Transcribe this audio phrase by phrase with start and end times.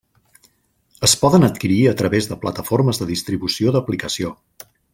[1.07, 4.33] Es poden adquirir a través de plataformes de distribució d'aplicació.